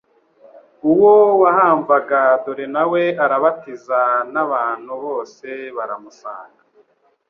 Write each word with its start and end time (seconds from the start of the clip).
uwo 0.91 1.13
wahamvaga 1.41 2.19
dore 2.43 2.65
nawe 2.75 3.01
arabatiza 3.25 3.99
n'abantu 4.33 4.91
bose 5.03 5.47
baramusanga." 5.77 6.61